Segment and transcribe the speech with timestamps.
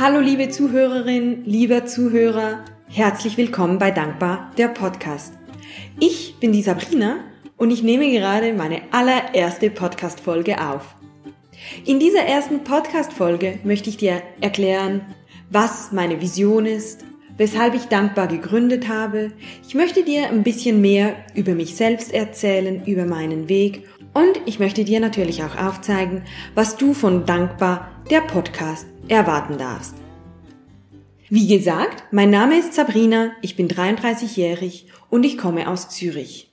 [0.00, 5.32] Hallo liebe Zuhörerin, lieber Zuhörer, herzlich willkommen bei Dankbar, der Podcast.
[5.98, 7.16] Ich bin die Sabrina
[7.56, 10.94] und ich nehme gerade meine allererste Podcast-Folge auf.
[11.84, 15.00] In dieser ersten Podcast-Folge möchte ich dir erklären,
[15.50, 17.04] was meine Vision ist,
[17.36, 19.32] weshalb ich dankbar gegründet habe.
[19.66, 24.60] Ich möchte dir ein bisschen mehr über mich selbst erzählen, über meinen Weg und ich
[24.60, 26.22] möchte dir natürlich auch aufzeigen,
[26.54, 29.94] was du von Dankbar, der Podcast, erwarten darfst.
[31.30, 36.50] Wie gesagt, mein Name ist Sabrina, ich bin 33-jährig und ich komme aus Zürich.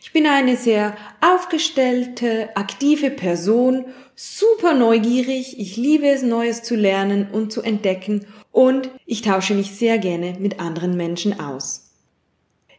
[0.00, 7.28] Ich bin eine sehr aufgestellte, aktive Person, super neugierig, ich liebe es, Neues zu lernen
[7.30, 11.85] und zu entdecken und ich tausche mich sehr gerne mit anderen Menschen aus.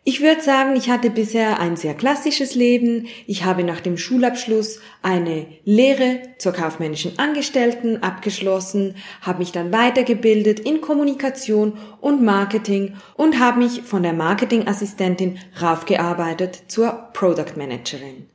[0.10, 3.08] Ich würde sagen, ich hatte bisher ein sehr klassisches Leben.
[3.26, 10.62] Ich habe nach dem Schulabschluss eine Lehre zur kaufmännischen Angestellten abgeschlossen, habe mich dann weitergebildet
[10.62, 18.30] in Kommunikation und Marketing und habe mich von der Marketingassistentin raufgearbeitet zur Product Managerin.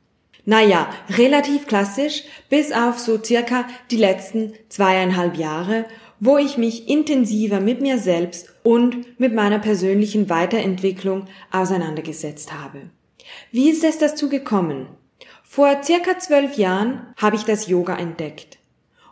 [0.45, 5.85] Naja, relativ klassisch, bis auf so circa die letzten zweieinhalb Jahre,
[6.19, 12.89] wo ich mich intensiver mit mir selbst und mit meiner persönlichen Weiterentwicklung auseinandergesetzt habe.
[13.51, 14.87] Wie ist es dazu gekommen?
[15.43, 18.57] Vor circa zwölf Jahren habe ich das Yoga entdeckt.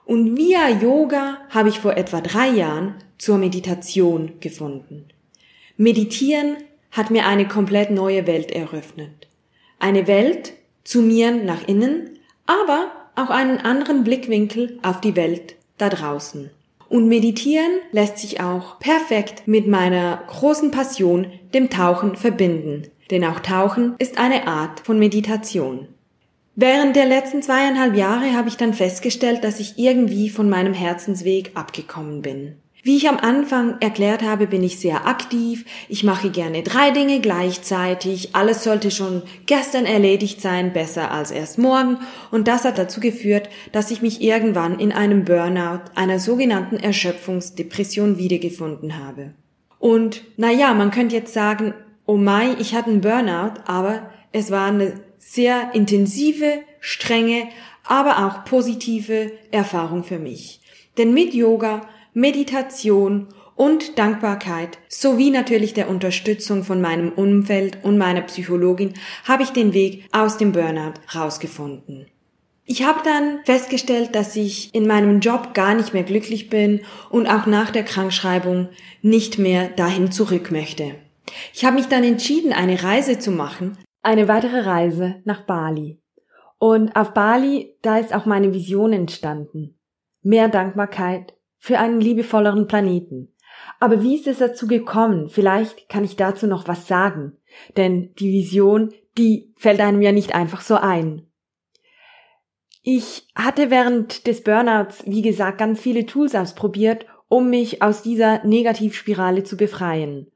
[0.05, 5.05] Und via Yoga habe ich vor etwa drei Jahren zur Meditation gefunden.
[5.77, 6.57] Meditieren
[6.91, 9.27] hat mir eine komplett neue Welt eröffnet.
[9.79, 15.89] Eine Welt zu mir nach innen, aber auch einen anderen Blickwinkel auf die Welt da
[15.89, 16.49] draußen.
[16.92, 22.89] Und meditieren lässt sich auch perfekt mit meiner großen Passion, dem Tauchen, verbinden.
[23.09, 25.88] Denn auch Tauchen ist eine Art von Meditation.
[26.58, 31.52] Während der letzten zweieinhalb Jahre habe ich dann festgestellt, dass ich irgendwie von meinem Herzensweg
[31.53, 32.58] abgekommen bin.
[32.83, 35.66] Wie ich am Anfang erklärt habe, bin ich sehr aktiv.
[35.88, 38.35] Ich mache gerne drei Dinge gleichzeitig.
[38.35, 42.00] Alles sollte schon gestern erledigt sein, besser als erst morgen.
[42.31, 48.17] Und das hat dazu geführt, dass ich mich irgendwann in einem Burnout, einer sogenannten Erschöpfungsdepression
[48.17, 49.35] wiedergefunden habe.
[49.77, 51.75] Und naja, man könnte jetzt sagen,
[52.07, 57.47] oh Mai, ich hatte einen Burnout, aber es war eine sehr intensive, strenge,
[57.83, 60.61] aber auch positive Erfahrung für mich.
[60.97, 61.81] Denn mit Yoga
[62.13, 69.51] Meditation und Dankbarkeit sowie natürlich der Unterstützung von meinem Umfeld und meiner Psychologin habe ich
[69.51, 72.07] den Weg aus dem Burnout rausgefunden.
[72.66, 77.27] Ich habe dann festgestellt, dass ich in meinem Job gar nicht mehr glücklich bin und
[77.27, 78.69] auch nach der Krankschreibung
[79.01, 80.95] nicht mehr dahin zurück möchte.
[81.53, 86.01] Ich habe mich dann entschieden, eine Reise zu machen, eine weitere Reise nach Bali.
[86.57, 89.79] Und auf Bali, da ist auch meine Vision entstanden.
[90.23, 93.31] Mehr Dankbarkeit für einen liebevolleren Planeten.
[93.79, 95.29] Aber wie ist es dazu gekommen?
[95.29, 97.38] Vielleicht kann ich dazu noch was sagen.
[97.77, 101.27] Denn die Vision, die fällt einem ja nicht einfach so ein.
[102.81, 108.44] Ich hatte während des Burnouts, wie gesagt, ganz viele Tools ausprobiert, um mich aus dieser
[108.44, 110.31] Negativspirale zu befreien.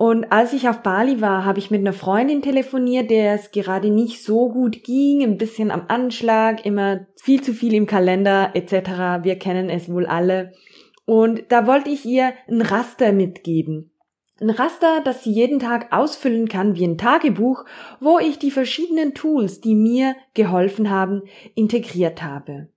[0.00, 3.90] Und als ich auf Bali war, habe ich mit einer Freundin telefoniert, der es gerade
[3.90, 9.22] nicht so gut ging, ein bisschen am Anschlag, immer viel zu viel im Kalender etc.
[9.22, 10.52] Wir kennen es wohl alle.
[11.04, 13.90] Und da wollte ich ihr ein Raster mitgeben.
[14.40, 17.66] Ein Raster, das sie jeden Tag ausfüllen kann wie ein Tagebuch,
[18.00, 21.24] wo ich die verschiedenen Tools, die mir geholfen haben,
[21.54, 22.70] integriert habe.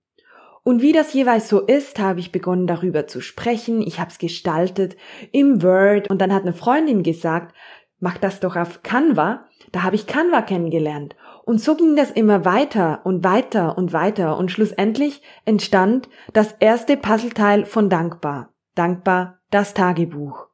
[0.64, 4.18] Und wie das jeweils so ist, habe ich begonnen darüber zu sprechen, ich habe es
[4.18, 4.96] gestaltet
[5.30, 7.54] im Word und dann hat eine Freundin gesagt,
[8.00, 9.44] mach das doch auf Canva.
[9.72, 11.16] Da habe ich Canva kennengelernt.
[11.44, 16.96] Und so ging das immer weiter und weiter und weiter und schlussendlich entstand das erste
[16.96, 18.48] Puzzleteil von Dankbar.
[18.74, 20.46] Dankbar das Tagebuch.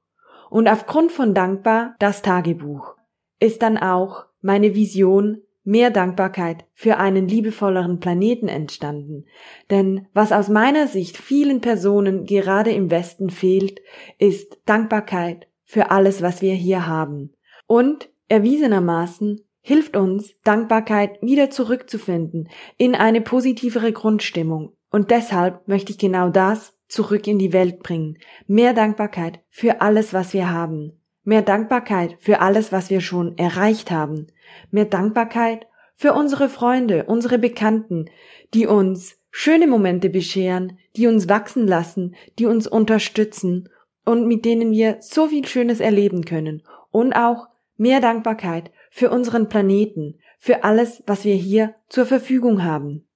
[0.50, 2.97] Und aufgrund von Dankbar das Tagebuch
[3.38, 9.27] ist dann auch meine Vision mehr Dankbarkeit für einen liebevolleren Planeten entstanden.
[9.71, 13.80] Denn was aus meiner Sicht vielen Personen gerade im Westen fehlt,
[14.18, 17.33] ist Dankbarkeit für alles, was wir hier haben.
[17.66, 24.72] Und erwiesenermaßen hilft uns, Dankbarkeit wieder zurückzufinden in eine positivere Grundstimmung.
[24.91, 28.18] Und deshalb möchte ich genau das zurück in die Welt bringen.
[28.47, 30.99] Mehr Dankbarkeit für alles, was wir haben.
[31.22, 34.28] Mehr Dankbarkeit für alles, was wir schon erreicht haben.
[34.70, 38.06] Mehr Dankbarkeit für unsere Freunde, unsere Bekannten,
[38.54, 43.68] die uns schöne Momente bescheren, die uns wachsen lassen, die uns unterstützen
[44.04, 46.62] und mit denen wir so viel Schönes erleben können.
[46.90, 53.06] Und auch mehr Dankbarkeit für unseren Planeten, für alles, was wir hier zur Verfügung haben.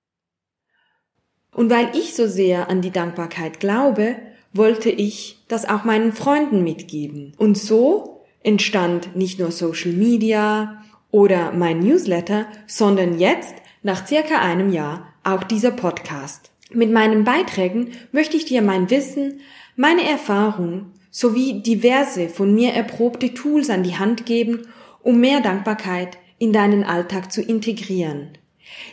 [1.52, 4.16] Und weil ich so sehr an die Dankbarkeit glaube,
[4.54, 7.32] wollte ich das auch meinen Freunden mitgeben.
[7.36, 14.72] Und so entstand nicht nur Social Media oder mein Newsletter, sondern jetzt, nach circa einem
[14.72, 16.50] Jahr, auch dieser Podcast.
[16.70, 19.40] Mit meinen Beiträgen möchte ich dir mein Wissen,
[19.76, 24.66] meine Erfahrung sowie diverse von mir erprobte Tools an die Hand geben,
[25.02, 28.38] um mehr Dankbarkeit in deinen Alltag zu integrieren.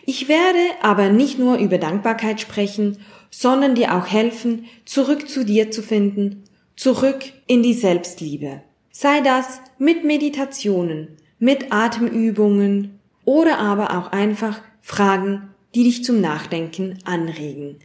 [0.06, 2.97] Ich werde aber nicht nur über Dankbarkeit sprechen,
[3.29, 6.44] sondern dir auch helfen, zurück zu dir zu finden,
[6.75, 8.62] zurück in die Selbstliebe.
[8.91, 16.97] Sei das mit Meditationen, mit Atemübungen oder aber auch einfach Fragen, die dich zum Nachdenken
[17.06, 17.79] anregen.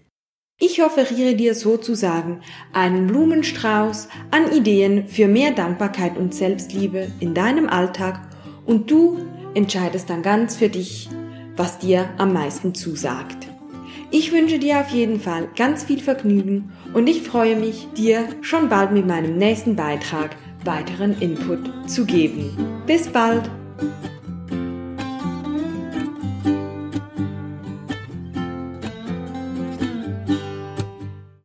[0.59, 2.41] Ich offeriere dir sozusagen
[2.73, 8.21] einen Blumenstrauß an Ideen für mehr Dankbarkeit und Selbstliebe in deinem Alltag
[8.65, 9.19] und du
[9.55, 11.11] entscheidest dann ganz für dich,
[11.57, 13.49] was dir am meisten zusagt.
[14.11, 18.69] Ich wünsche dir auf jeden Fall ganz viel Vergnügen und ich freue mich, dir schon
[18.69, 22.83] bald mit meinem nächsten Beitrag weiteren Input zu geben.
[22.87, 23.51] Bis bald!